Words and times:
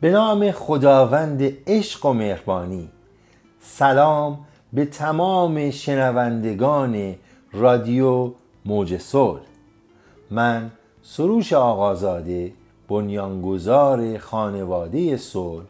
به 0.00 0.10
نام 0.10 0.52
خداوند 0.52 1.42
عشق 1.66 2.06
و 2.06 2.12
مهربانی. 2.12 2.88
سلام 3.60 4.38
به 4.72 4.84
تمام 4.84 5.70
شنوندگان 5.70 7.14
رادیو 7.52 8.32
موج 8.64 8.96
صلح. 8.96 9.40
من 10.30 10.70
سروش 11.02 11.52
آقازاده 11.52 12.52
بنیانگذار 12.88 14.18
خانواده 14.18 15.16
صلح. 15.16 15.64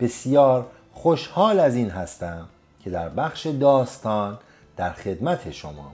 بسیار 0.00 0.66
خوشحال 0.92 1.60
از 1.60 1.74
این 1.74 1.90
هستم 1.90 2.48
که 2.84 2.90
در 2.90 3.08
بخش 3.08 3.46
داستان 3.46 4.38
در 4.76 4.92
خدمت 4.92 5.50
شما. 5.50 5.92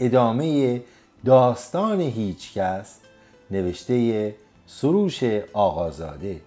ادامه 0.00 0.80
داستان 1.24 2.00
هیچکس 2.00 2.96
نوشته 3.50 4.34
سروش 4.72 5.24
آقازاده. 5.52 6.40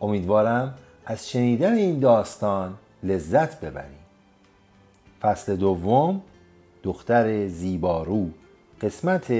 امیدوارم 0.00 0.74
از 1.06 1.30
شنیدن 1.30 1.74
این 1.74 1.98
داستان 1.98 2.74
لذت 3.02 3.60
ببریم. 3.60 3.98
فصل 5.20 5.56
دوم 5.56 6.22
دختر 6.82 7.48
زیبارو 7.48 8.30
قسمت 8.80 9.30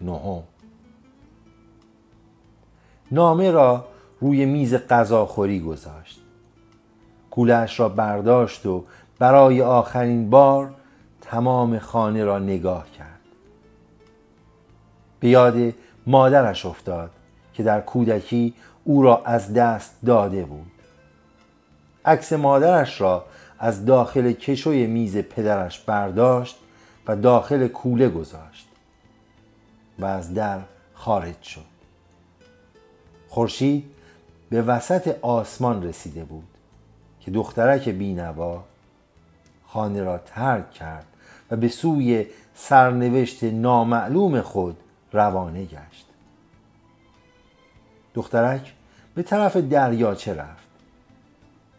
نهم. 0.00 0.42
نامه 3.10 3.50
را 3.50 3.86
روی 4.20 4.44
میز 4.44 4.74
غذاخوری 4.74 5.60
گذاشت. 5.60 6.20
کولش 7.30 7.80
را 7.80 7.88
برداشت 7.88 8.66
و 8.66 8.84
برای 9.18 9.62
آخرین 9.62 10.30
بار 10.30 10.74
تمام 11.20 11.78
خانه 11.78 12.24
را 12.24 12.38
نگاه 12.38 12.90
کرد. 12.90 13.20
به 15.20 15.28
یاد 15.28 15.74
مادرش 16.06 16.66
افتاد 16.66 17.10
که 17.58 17.64
در 17.64 17.80
کودکی 17.80 18.54
او 18.84 19.02
را 19.02 19.22
از 19.24 19.54
دست 19.54 19.96
داده 20.06 20.44
بود. 20.44 20.70
عکس 22.04 22.32
مادرش 22.32 23.00
را 23.00 23.24
از 23.58 23.84
داخل 23.84 24.32
کشوی 24.32 24.86
میز 24.86 25.16
پدرش 25.16 25.80
برداشت 25.80 26.58
و 27.06 27.16
داخل 27.16 27.68
کوله 27.68 28.08
گذاشت 28.08 28.68
و 29.98 30.04
از 30.04 30.34
در 30.34 30.60
خارج 30.94 31.42
شد. 31.42 31.64
خورشید 33.28 33.84
به 34.50 34.62
وسط 34.62 35.16
آسمان 35.22 35.82
رسیده 35.82 36.24
بود 36.24 36.48
که 37.20 37.30
دخترک 37.30 37.88
بینوا 37.88 38.64
خانه 39.66 40.02
را 40.02 40.18
ترک 40.18 40.70
کرد 40.70 41.06
و 41.50 41.56
به 41.56 41.68
سوی 41.68 42.26
سرنوشت 42.54 43.44
نامعلوم 43.44 44.40
خود 44.40 44.76
روانه 45.12 45.64
گشت. 45.64 46.07
دخترک 48.14 48.72
به 49.14 49.22
طرف 49.22 49.56
دریاچه 49.56 50.34
رفت؟ 50.34 50.68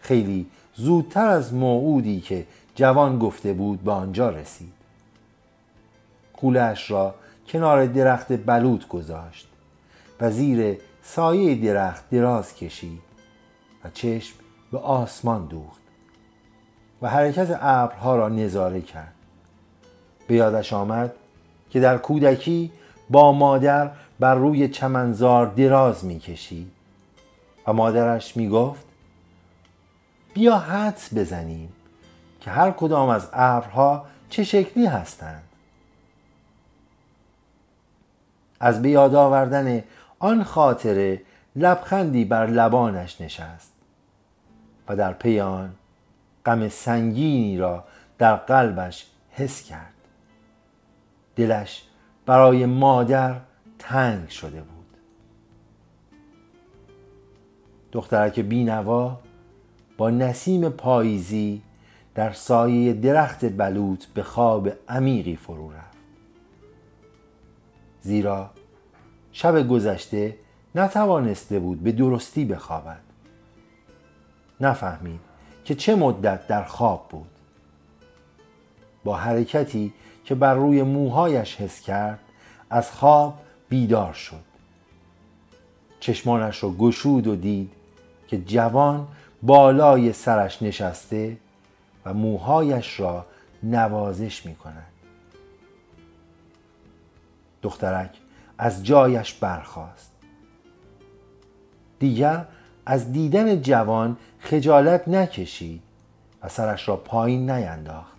خیلی 0.02 0.46
زودتر 0.76 1.28
از 1.28 1.54
موعودی 1.54 2.22
که 2.22 2.46
جوان 2.76 3.20
گفته 3.20 3.54
بود 3.54 3.84
به 3.84 3.92
آنجا 3.92 4.30
رسید. 4.30 4.74
کولش 6.34 6.92
را 6.92 7.16
کنار 7.48 7.86
درخت 7.86 8.46
بلوط 8.46 8.88
گذاشت 8.88 9.48
و 10.22 10.32
زیر 10.32 10.78
سایه 11.04 11.56
درخت 11.56 12.10
دراز 12.10 12.56
کشید 12.56 13.02
و 13.84 13.90
چشم 13.90 14.36
به 14.72 14.78
آسمان 14.78 15.46
دوخت 15.46 15.82
و 17.02 17.10
حرکت 17.10 17.58
ابرها 17.62 18.16
را 18.16 18.30
نظاره 18.30 18.82
کرد. 18.82 19.14
به 20.28 20.36
یادش 20.36 20.74
آمد 20.74 21.14
که 21.70 21.80
در 21.80 21.98
کودکی 21.98 22.72
با 23.10 23.32
مادر 23.32 23.92
بر 24.20 24.36
روی 24.36 24.68
چمنزار 24.68 25.48
دراز 25.48 26.06
می‌کشید 26.06 26.72
و 27.68 27.74
مادرش 27.74 28.38
می‌گفت 28.38 28.86
بیا 30.34 30.58
حدس 30.58 31.14
بزنیم 31.14 31.74
که 32.42 32.52
هر 32.52 32.72
کدام 32.72 33.10
از 33.10 33.30
ابرها 33.34 34.06
چه 34.30 34.44
شکلی 34.44 34.86
هستند. 34.86 35.44
از 38.60 38.82
به 38.82 38.90
یاد 38.90 39.16
آوردن 39.16 39.84
آن 40.20 40.44
خاطره 40.44 41.22
لبخندی 41.56 42.26
بر 42.26 42.48
لبانش 42.48 43.22
نشست 43.22 43.72
و 44.88 44.96
در 44.96 45.14
پی 45.14 45.40
آن 45.40 45.76
غم 46.46 46.70
سنگینی 46.70 47.58
را 47.58 47.84
در 48.18 48.36
قلبش 48.36 49.06
حس 49.32 49.64
کرد. 49.64 49.94
دلش 51.36 51.84
برای 52.26 52.66
مادر 52.66 53.36
تنگ 53.80 54.30
شده 54.30 54.62
بود. 54.62 54.98
دخترک 57.92 58.40
بینوا 58.40 59.20
با 59.98 60.10
نسیم 60.10 60.70
پاییزی 60.70 61.62
در 62.16 62.32
سایه 62.32 62.94
درخت 62.94 63.46
بلوط 63.58 64.06
به 64.06 64.24
خواب 64.24 64.70
عمیقی 64.90 65.36
فرو 65.36 65.72
رفت. 65.72 65.98
زیرا 68.02 68.50
شب 69.32 69.68
گذشته 69.68 70.36
نتوانسته 70.76 71.60
بود 71.60 71.84
به 71.84 71.92
درستی 71.92 72.46
بخوابد. 72.46 73.02
نفهمید 74.62 75.20
که 75.66 75.76
چه 75.76 75.96
مدت 75.96 76.48
در 76.48 76.64
خواب 76.64 77.08
بود. 77.10 77.30
با 79.04 79.16
حرکتی 79.16 79.94
که 80.26 80.36
بر 80.36 80.54
روی 80.54 80.84
موهایش 80.84 81.56
حس 81.56 81.82
کرد 81.82 82.20
از 82.70 82.92
خواب 82.92 83.40
بیدار 83.70 84.14
شد. 84.14 84.44
چشمانش 86.00 86.64
را 86.64 86.70
گشود 86.70 87.28
و 87.28 87.36
دید 87.36 87.72
که 88.28 88.42
جوان 88.42 89.08
بالای 89.42 90.14
سرش 90.14 90.62
نشسته 90.62 91.38
و 92.06 92.14
موهایش 92.14 93.00
را 93.00 93.26
نوازش 93.64 94.46
می 94.46 94.56
کند. 94.56 94.88
دخترک 97.62 98.18
از 98.58 98.86
جایش 98.86 99.34
برخاست. 99.34 100.12
دیگر 102.00 102.46
از 102.86 103.12
دیدن 103.12 103.62
جوان 103.62 104.18
خجالت 104.40 105.08
نکشید 105.08 105.82
و 106.44 106.50
سرش 106.50 106.88
را 106.88 106.96
پایین 106.96 107.50
نینداخت. 107.50 108.18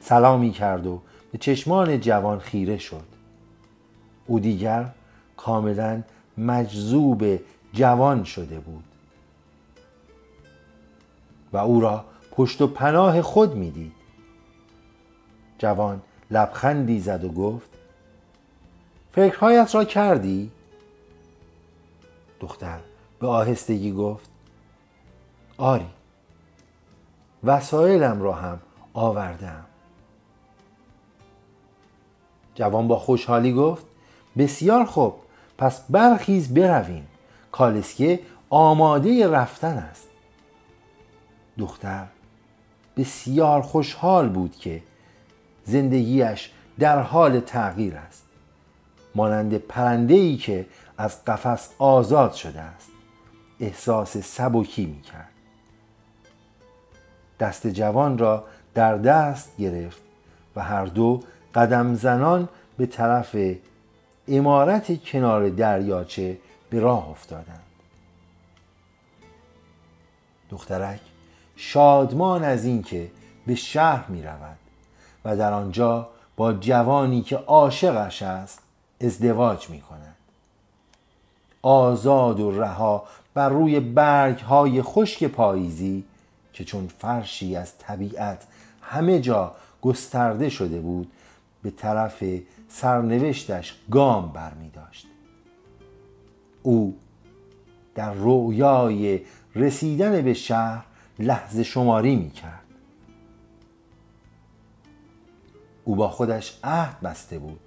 سلامی 0.00 0.50
کرد 0.50 0.86
و 0.86 1.02
به 1.32 1.38
چشمان 1.38 2.00
جوان 2.00 2.38
خیره 2.38 2.78
شد. 2.78 3.15
او 4.26 4.40
دیگر 4.40 4.90
کاملا 5.36 6.02
مجذوب 6.38 7.38
جوان 7.72 8.24
شده 8.24 8.60
بود. 8.60 8.84
و 11.52 11.56
او 11.56 11.80
را 11.80 12.04
پشت 12.30 12.62
و 12.62 12.66
پناه 12.66 13.22
خود 13.22 13.54
می‌دید. 13.54 13.92
جوان 15.58 16.02
لبخندی 16.30 17.00
زد 17.00 17.24
و 17.24 17.28
گفت 17.28 17.70
فکرهایت 19.12 19.74
را 19.74 19.84
کردی؟ 19.84 20.50
دختر 22.40 22.78
به 23.20 23.26
آهستگی 23.26 23.92
گفت 23.92 24.30
آری 25.58 25.88
وسایلم 27.44 28.22
را 28.22 28.32
هم 28.32 28.60
آوردم. 28.94 29.64
جوان 32.54 32.88
با 32.88 32.98
خوشحالی 32.98 33.52
گفت 33.52 33.86
بسیار 34.38 34.84
خوب. 34.84 35.14
پس 35.58 35.82
برخیز 35.90 36.54
برویم. 36.54 37.06
کالسکه 37.52 38.20
آماده 38.50 39.28
رفتن 39.28 39.76
است. 39.76 40.08
دختر 41.58 42.06
بسیار 42.96 43.62
خوشحال 43.62 44.28
بود 44.28 44.56
که 44.56 44.82
زندگیش 45.64 46.50
در 46.78 47.00
حال 47.00 47.40
تغییر 47.40 47.96
است. 47.96 48.24
مانند 49.14 49.54
پرنده 49.54 50.36
که 50.36 50.66
از 50.98 51.24
قفس 51.24 51.70
آزاد 51.78 52.32
شده 52.32 52.60
است. 52.60 52.90
احساس 53.60 54.16
سبکی 54.16 54.86
می 54.86 55.00
کرد 55.00 55.28
دست 57.40 57.66
جوان 57.66 58.18
را 58.18 58.44
در 58.74 58.96
دست 58.96 59.56
گرفت 59.56 60.02
و 60.56 60.60
هر 60.60 60.84
دو 60.84 61.20
قدم 61.54 61.94
زنان 61.94 62.48
به 62.76 62.86
طرف 62.86 63.36
امارت 64.28 65.04
کنار 65.04 65.48
دریاچه 65.48 66.38
به 66.70 66.80
راه 66.80 67.10
افتادند. 67.10 67.62
دخترک 70.50 71.00
شادمان 71.56 72.44
از 72.44 72.64
اینکه 72.64 73.10
به 73.46 73.54
شهر 73.54 74.08
می 74.08 74.22
رود 74.22 74.56
و 75.24 75.36
در 75.36 75.52
آنجا 75.52 76.08
با 76.36 76.52
جوانی 76.52 77.22
که 77.22 77.36
عاشقش 77.36 78.22
است 78.22 78.62
ازدواج 79.00 79.70
می 79.70 79.80
کند 79.80 80.16
آزاد 81.62 82.40
و 82.40 82.60
رها 82.60 83.04
بر 83.34 83.48
روی 83.48 83.80
برگ 83.80 84.38
های 84.38 84.82
خشک 84.82 85.24
پاییزی 85.24 86.04
که 86.52 86.64
چون 86.64 86.88
فرشی 86.98 87.56
از 87.56 87.78
طبیعت 87.78 88.46
همه 88.82 89.20
جا 89.20 89.54
گسترده 89.82 90.48
شده 90.48 90.80
بود 90.80 91.12
به 91.66 91.72
طرف 91.72 92.24
سرنوشتش 92.68 93.74
گام 93.90 94.32
بر 94.32 94.54
می 94.54 94.70
داشت. 94.70 95.06
او 96.62 96.98
در 97.94 98.12
رویای 98.12 99.20
رسیدن 99.54 100.22
به 100.22 100.34
شهر 100.34 100.84
لحظه 101.18 101.62
شماری 101.62 102.16
می 102.16 102.30
کرد 102.30 102.64
او 105.84 105.96
با 105.96 106.08
خودش 106.08 106.58
عهد 106.64 107.00
بسته 107.00 107.38
بود 107.38 107.60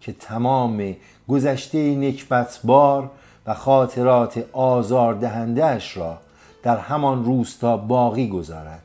که 0.00 0.12
تمام 0.12 0.96
گذشته 1.28 1.94
نکبتبار 1.96 3.10
و 3.46 3.54
خاطرات 3.54 4.44
آزار 4.52 5.14
دهندهش 5.14 5.96
را 5.96 6.18
در 6.62 6.78
همان 6.78 7.24
روستا 7.24 7.76
باقی 7.76 8.28
گذارد 8.28 8.82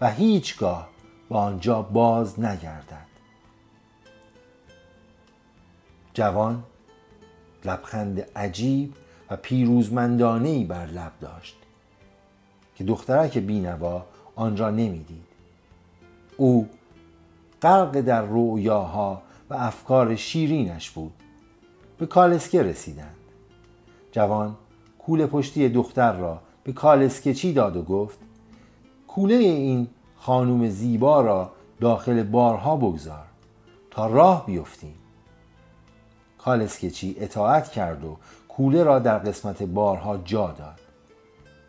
و 0.00 0.10
هیچگاه 0.10 0.88
به 1.28 1.38
آنجا 1.38 1.82
باز 1.82 2.40
نگردد 2.40 3.11
جوان 6.14 6.62
لبخند 7.64 8.20
عجیب 8.36 8.94
و 9.30 9.36
پیروزمندانه 9.36 10.64
بر 10.64 10.86
لب 10.86 11.12
داشت 11.20 11.56
که 12.74 12.84
دخترک 12.84 13.38
بینوا 13.38 14.06
آن 14.36 14.56
را 14.56 14.70
نمی‌دید. 14.70 15.26
او 16.36 16.68
غرق 17.62 18.00
در 18.00 18.22
رویاها 18.22 19.22
و 19.50 19.54
افکار 19.54 20.16
شیرینش 20.16 20.90
بود. 20.90 21.12
به 21.98 22.06
کالسکه 22.06 22.62
رسیدند. 22.62 23.16
جوان 24.12 24.56
کوله 24.98 25.26
پشتی 25.26 25.68
دختر 25.68 26.12
را 26.12 26.40
به 26.64 26.72
کالسکه 26.72 27.34
چی 27.34 27.52
داد 27.52 27.76
و 27.76 27.82
گفت 27.82 28.18
کوله 29.08 29.34
این 29.34 29.88
خانوم 30.16 30.68
زیبا 30.68 31.20
را 31.20 31.52
داخل 31.80 32.22
بارها 32.22 32.76
بگذار 32.76 33.26
تا 33.90 34.06
راه 34.06 34.46
بیفتیم. 34.46 34.94
کالسکچی 36.44 37.16
اطاعت 37.18 37.72
کرد 37.72 38.04
و 38.04 38.16
کوله 38.48 38.84
را 38.84 38.98
در 38.98 39.18
قسمت 39.18 39.62
بارها 39.62 40.16
جا 40.16 40.46
داد. 40.50 40.80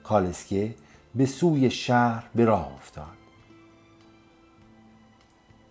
کالسکه 0.04 0.76
به 1.16 1.26
سوی 1.26 1.72
شهر 1.72 2.24
به 2.36 2.46
راه 2.46 2.74
افتاد. 2.76 3.06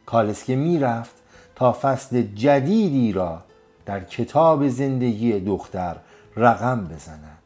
کالسکه 0.07 0.57
می‌رفت 0.57 1.15
تا 1.55 1.73
فصل 1.73 2.23
جدیدی 2.23 3.13
را 3.13 3.43
در 3.87 4.05
کتاب 4.05 4.69
زندگی 4.69 5.41
دختر 5.41 5.97
رقم 6.37 6.85
بزند. 6.85 7.39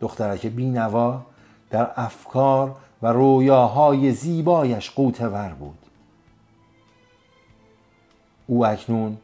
دخترک 0.00 0.46
بینوا 0.46 1.22
در 1.70 1.90
افکار 1.96 2.76
و 3.02 3.06
رویاهای 3.06 4.12
زیبایش 4.12 4.90
قوتور 4.90 5.48
بود. 5.48 5.81
او 8.46 8.66
اکنون 8.66 9.16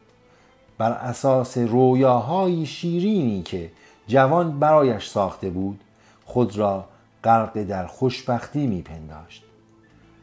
بر 0.77 0.91
اساس 0.91 1.57
رویاهای 1.57 2.65
شیرینی 2.65 3.41
که 3.43 3.71
جوان 4.07 4.59
برایش 4.59 5.07
ساخته 5.07 5.49
بود 5.49 5.79
خود 6.25 6.57
را 6.57 6.85
غرق 7.23 7.63
در 7.63 7.87
خوشبختی 7.87 8.67
میپنداشت 8.67 9.43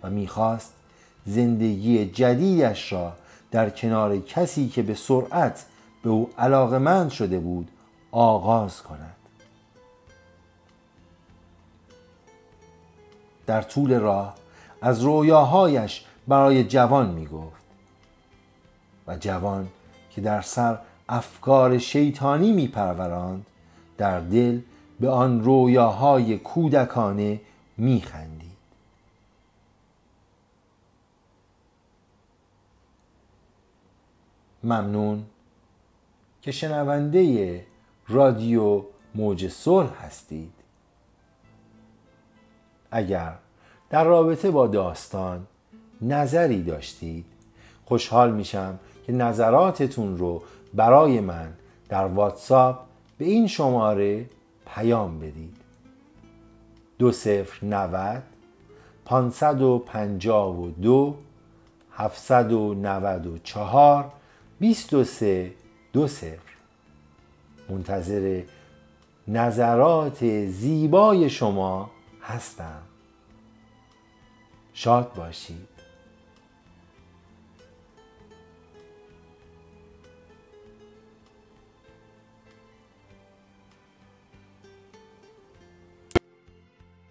و 0.03 0.11
می‌خواست 0.11 0.75
زندگی 1.27 2.07
جدیدش 2.07 2.93
را 2.93 3.13
در 3.51 3.71
کنار 3.71 4.19
کسی 4.19 4.69
که 4.69 4.83
به 4.83 4.95
سرعت 4.95 5.67
به 6.03 6.11
او 6.11 6.31
علاقمند 6.39 7.11
شده 7.11 7.39
بود 7.39 7.69
آغاز 8.13 8.83
کند. 8.83 9.17
در 13.47 13.63
طول 13.63 13.99
راه 13.99 14.35
از 14.83 15.01
رویاهایش 15.01 16.05
برای 16.29 16.65
جوان 16.65 17.11
می 17.11 17.27
گفت 17.27 17.66
و 19.07 19.17
جوان 19.17 19.69
که 20.11 20.21
در 20.21 20.41
سر 20.41 20.79
افکار 21.09 21.79
شیطانی 21.79 22.53
می 22.53 22.69
پروراند 22.69 23.47
در 23.99 24.21
دل 24.21 24.61
به 25.01 25.11
آن 25.11 25.45
رویاهای 25.45 26.39
کودکانه 26.39 27.41
می 27.77 28.01
خندید. 28.01 28.47
ممنون 34.65 35.25
که 36.43 36.53
شنونده 36.53 37.65
رادیو 38.09 38.83
موج 39.15 39.49
صلح 39.49 40.05
هستید 40.05 40.53
اگر 42.91 43.35
در 43.91 44.05
رابطه 44.05 44.51
با 44.51 44.67
داستان 44.67 45.47
نظری 46.03 46.63
داشتید 46.63 47.27
خوشحال 47.85 48.33
میشم 48.33 48.79
که 49.07 49.13
نظراتتون 49.13 50.19
رو 50.19 50.43
برای 50.75 51.21
من 51.21 51.53
در 51.89 52.07
واتساپ 52.07 52.79
به 53.19 53.25
این 53.25 53.47
شماره 53.47 54.27
پیام 54.75 55.19
بدید. 55.19 55.57
دو 56.99 57.13
صفر 57.13 57.67
نود 57.67 58.23
پانصد 59.05 59.63
و 59.63 59.79
پنجاه 59.79 60.61
و 60.61 60.71
دو 60.71 61.17
هفتصد 61.93 62.53
و 62.53 62.75
نود 62.75 63.27
و 63.27 63.39
چهار 63.39 64.13
بیست 64.61 64.95
و 64.95 65.05
سه 65.05 65.53
دو 65.93 66.07
صفر. 66.07 66.53
منتظر 67.69 68.43
نظرات 69.29 70.47
زیبای 70.47 71.31
شما 71.31 71.91
هستم. 72.23 72.83
شاد 74.73 75.13
باشید. 75.15 75.76